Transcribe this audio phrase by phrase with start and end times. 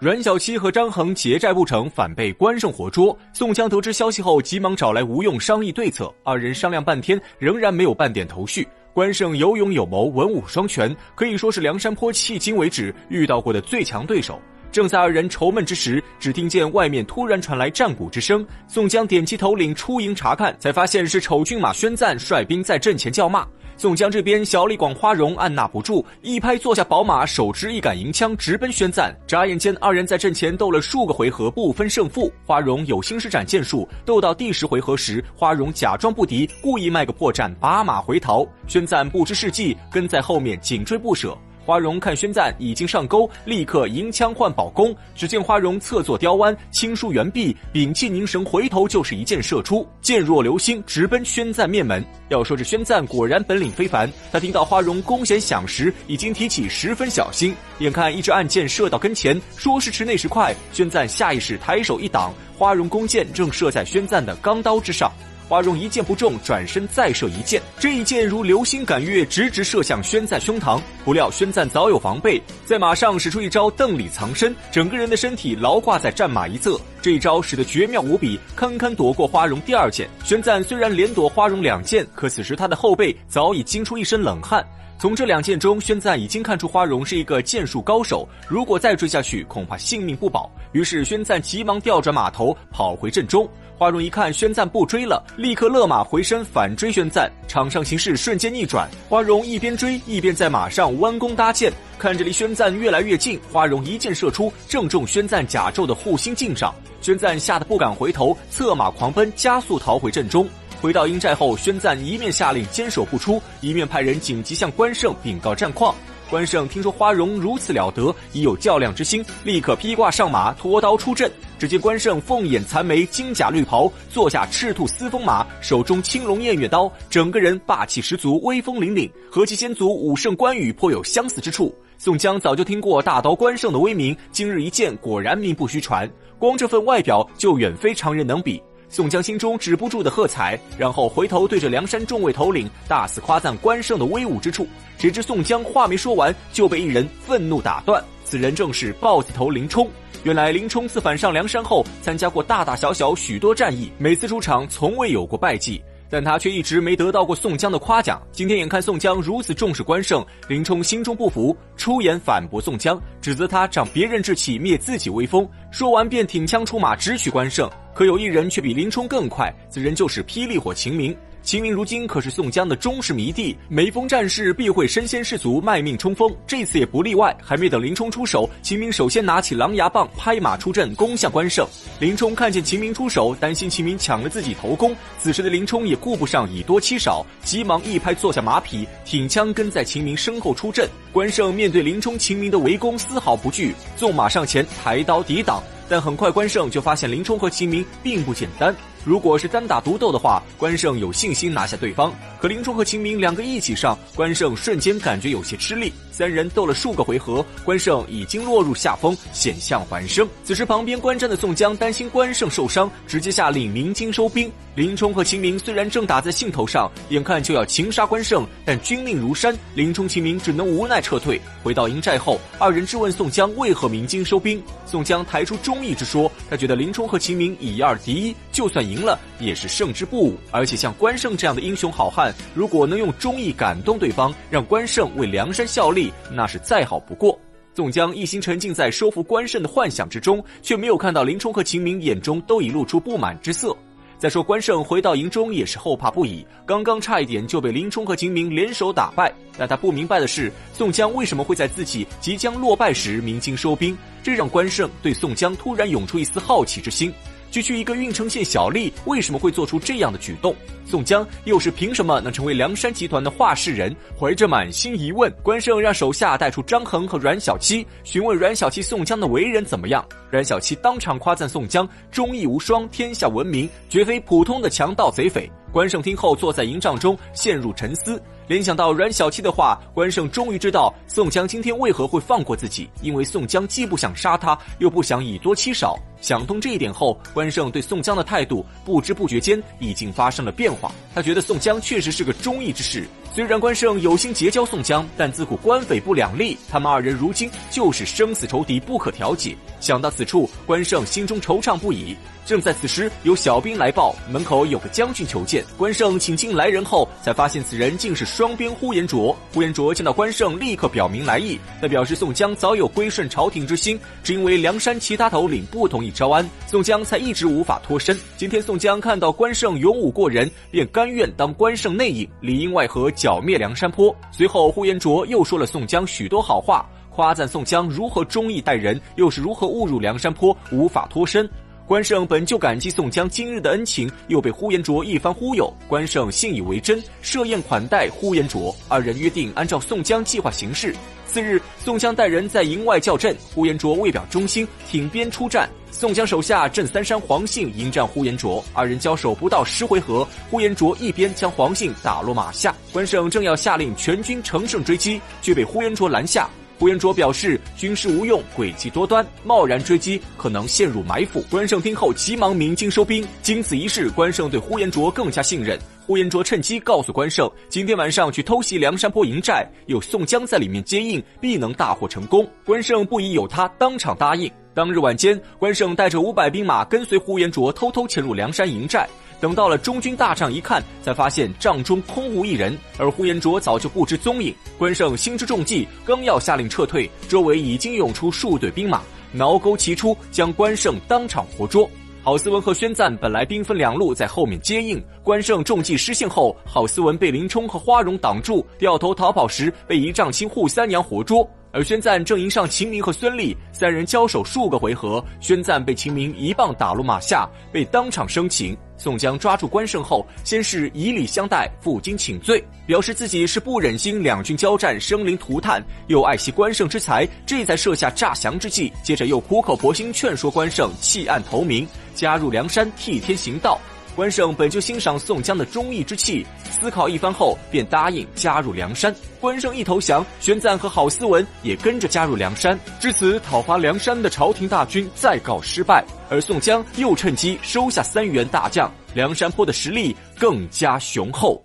[0.00, 3.18] 阮小七和张衡结债不成，反被关胜活捉。
[3.32, 6.14] 宋江得知消息后，急忙找来吴用商议对策。
[6.22, 8.64] 二人商量半天，仍然没有半点头绪。
[8.94, 14.40] 关胜有勇有谋，文武双全，可以说是梁山坡迄今为止遇到过的最强对手。
[14.70, 18.46] 正在二人愁闷之时，只听见外面突然传来战鼓之声。
[18.68, 23.44] 宋江点起头领出营查看，才发现是丑骏马宣赞率兵在阵前叫骂。
[23.78, 29.16] 宋江这边小李广花荣按捺不住，一拍坐下宝马，手持一杆银枪直奔宣赞。
[29.24, 32.28] 眨眼间，二人在阵前斗了数个回合，不分胜负。
[32.44, 38.44] 花荣有心施展剑术，斗到第十回合时，花荣假装不敌，故意卖个破绽，拔马回逃。
[38.66, 41.38] 宣赞不知是计，跟在后面紧追不舍。
[41.68, 44.96] 花荣看宣赞已经上钩，立刻银枪换宝弓。
[45.14, 52.02] 只见花荣侧坐雕弯，轻舒猿臂，屏气凝神，回头就是一箭射出，箭若流星，直奔宣赞面门。
[52.30, 57.54] 要说这宣赞果然本领非凡，他听到花荣弓弦响时，已经提起十分小心。
[57.80, 65.12] 眼看一支暗箭射到跟前，说时迟，那时快，宣赞下意识抬手一挡，花荣弓箭正射在宣赞的钢刀之上。
[65.48, 70.78] 花荣一箭不中，转身再射一箭，这一箭如流星赶月，直直射向宣赞胸膛。
[71.06, 76.78] 不料宣赞早有防备，在马上使出一招邓里藏身，整个人的身体牢挂在战马一侧。
[77.00, 80.06] 这一招使得绝妙无比，堪堪躲过花荣第二箭。
[80.22, 84.62] 宣赞虽然连躲花荣两箭，可此时他的后背早已惊出一身冷汗。
[85.00, 90.50] 从这两剑中，宣赞已经看出花荣是一个剑术高手，如果再追下去，恐怕性命不保。
[90.72, 93.48] 于是宣赞急忙调转马头，跑回阵中。
[93.76, 98.90] 花荣一看宣赞不追了，立刻勒马回身反追宣赞，场上形势瞬间逆转。
[99.08, 106.72] 花荣一边追一边在马上弯弓搭箭，看着离宣赞越来越近，花荣一箭射出，正中宣赞甲胄的护心镜上。
[107.00, 110.48] 宣赞吓得不敢回头，策马狂奔，加速逃回阵中。
[110.80, 115.92] 回到营寨后，宣赞一面下令坚守不出，一面派人紧急向关胜禀告战况。
[116.30, 121.28] 关胜听说花荣如此了得，已有较量之心，立刻披挂上马，拖刀出阵。
[121.58, 131.74] 只见关胜凤眼残眉，金甲绿袍，坐下赤兔嘶风马，手中青龙偃月刀，整个人霸气十足，威风凛凛，和其先祖武圣关羽颇有相似之处。
[132.00, 136.08] 宋江早就听过大刀关胜的威名，今日一见，果然名不虚传。
[136.38, 138.62] 光这份外表就远非常人能比。
[138.88, 144.64] 宋江心中止不住的喝彩，然后回头对着梁山众位头领大肆夸赞关胜的威武之处。
[144.96, 148.02] 谁知宋江话没说完，就被一人愤怒打断。
[148.24, 149.90] 此人正是豹子头林冲。
[150.22, 158.22] 原来林冲自反上梁山后，参加过大大小小许多战役，每次出场从未有过败绩，但他却一直没得到过宋江的夸奖。
[158.32, 165.48] 今天眼看宋江如此重视关胜，林冲心中不服，出言反驳宋江，指责他长别人志气，灭自己威风。
[165.70, 167.68] 说完便挺枪出马，直取关胜。
[167.94, 171.16] 可有一人却比林冲更快，此人就是霹雳火秦明。
[171.48, 176.30] 秦明如今可是宋江的忠实迷弟，每逢战事必会身先士卒，卖命冲锋。
[176.46, 177.34] 这次也不例外。
[177.42, 181.66] 还没等林冲出手，秦明首先拿起狼牙棒，拍马出阵，攻向关胜。
[181.98, 184.94] 林冲看见秦明出手，担心秦明抢了自己头功。
[185.18, 190.86] 此时的林冲也顾不上以多欺少，急忙一拍坐下马匹，挺枪跟在秦明身后出阵。
[191.14, 195.62] 关胜面对林冲、秦明的围攻，丝毫不惧，纵马上前，抬刀抵挡。
[195.88, 198.74] 但很快，关胜就发现林冲和秦明并不简单。
[199.04, 202.12] 如果是单打独斗的话，关胜有信心拿下对方。
[202.40, 205.92] 可林冲和秦明两个一起上，关胜瞬间感觉有些吃力。
[206.18, 210.28] 三人斗了数个回合，关胜已经落入下风，险象环生。
[210.42, 214.50] 此时，旁边观战的宋江担心关胜受伤，直接下令鸣金收兵。
[214.74, 221.40] 林冲和秦明虽然正打在兴头上，眼看就要擒杀关胜，但军令如山，林冲、秦明只能无奈撤退。
[221.62, 224.60] 回到营寨后，二人质问宋江为何鸣金收兵。
[224.86, 230.36] 宋江抬出忠义之说，他觉得林冲和秦明以二敌一，就算赢了也是胜之不武。
[230.50, 236.12] 而且像关胜这样的英雄好汉，如果能用忠义感动对方，让关胜为梁山效力。
[236.32, 237.38] 那是再好不过。
[237.74, 243.76] 宋江一心沉浸在收服关胜的幻想之中，却没有看到林冲和秦明眼中都已露出不满之色。
[244.18, 249.32] 再说关胜回到营中也是后怕不已，刚刚差一点就被林冲和秦明联手打败。
[249.56, 253.96] 但他不明白的是，宋江为什么会在自己即将落败时鸣金收兵？
[254.20, 257.12] 这让关胜对宋江突然涌出一丝好奇之心。
[257.50, 260.54] 区区一个郓城县小吏，为什么会做出这样的举动？
[260.84, 263.94] 宋江又是凭什么能成为梁山集团的话事人？
[264.18, 270.04] 怀着满心疑问，关胜让手下带出张衡和阮小七，询问阮小七宋江的为人怎么样。
[270.30, 275.50] 阮小七当场夸赞宋江忠义无双，天下闻名，绝非普通的强盗贼匪。
[275.72, 278.20] 关胜听后，坐在营帐中陷入沉思。
[278.48, 285.98] 联想到阮小七的话，关胜终于知道宋江今天为何会放过自己，因为宋江既不想杀他，又不想以多欺少。
[286.22, 290.90] 想通这一点后，关胜对宋江的态度不知不觉间已经发生了变化。
[291.14, 293.06] 他觉得宋江确实是个忠义之士。
[293.34, 299.54] 虽然关胜有心结交宋江，但自古官匪不两立，他们二人如今就是生死仇敌，不可调解。
[299.78, 302.16] 想到此处，关胜心中惆怅不已。
[302.44, 305.62] 正在此时，有小兵来报，门口有个将军求见。
[305.76, 309.36] 关胜请进来人后，才发现此人竟是双边呼延灼。
[309.52, 318.16] 呼延灼见到关胜，立刻表明来意，他表示宋江早有归顺朝廷之心，只因为梁山其他头领不同意招安，宋江才一直无法脱身。
[318.36, 324.14] 今天宋江看到关胜勇武过人，便甘愿当关胜内应，里应外合剿灭梁山坡。
[324.30, 331.50] 随后，呼延灼又说了宋江许多好话，夸赞宋江如何忠义待人，又是如何误入梁山坡，无法脱身。
[331.88, 338.76] 关胜本就感激宋江今日的恩情，又被呼延灼一番忽悠，关胜信以为真，设宴款待呼延灼。
[338.88, 340.94] 二人约定按照宋江计划行事。
[341.26, 345.66] 次日，宋江带人在营外叫阵，呼延灼为表忠心，挺鞭出战。
[345.90, 352.76] 宋江手下镇三山黄信迎战呼延灼，二人交手不到十回合，呼延灼一边将黄信打落马下。
[352.92, 356.50] 关胜正要下令全军乘胜追击，却被呼延灼拦下。
[356.78, 361.42] 呼延灼表示军师无用，诡计多端，贸然追击可能陷入埋伏。
[361.50, 363.26] 关胜听后急忙鸣金收兵。
[363.42, 365.76] 经此一事，关胜对呼延灼更加信任。
[366.06, 372.48] 呼延灼趁机告诉关胜，今天晚上去偷袭梁山泊营寨，有宋江在里面接应，必能大获成功。
[372.64, 374.50] 关胜不疑有他，当场答应。
[374.72, 379.08] 当日晚间，关胜带着五百兵马跟随呼延灼偷偷潜入梁山营寨。
[379.40, 384.54] 等到了中军大帐一看，才发现帐中空无一人，而呼延灼早就不知踪影。
[384.76, 389.00] 关胜心知中计，刚要下令撤退，周围已经涌出数队兵马，
[389.32, 391.88] 挠钩齐出，将关胜当场活捉。
[392.24, 401.48] 郝思文和宣赞本来兵分两路在后面接应，关胜中计失陷后，郝思文被林冲和花荣挡住，掉头逃跑时被一丈青扈三娘活捉。
[401.72, 408.76] 而宣赞正迎上秦明和孙立，三人交手数个回合，宣赞被秦明一棒打落马下，被当场生擒。
[408.96, 418.92] 宋江抓住关胜后，先是以礼相待，负荆请罪，表示自己是不忍心两军交战生灵涂炭，又爱惜关胜之才，这才设下诈降之计。
[419.04, 423.78] 接着又苦口婆心劝说关胜弃暗投明，加入梁山替天行道。
[424.18, 429.14] 关胜本就欣赏宋江的忠义之气，思考一番后便答应加入梁山。
[429.38, 432.76] 关胜一投降，玄赞和郝思文也跟着加入梁山。
[432.98, 441.64] 至此，讨伐梁山的朝廷大军再告失败，而宋江又趁机收下三员大将，梁山泊的实力更加雄厚。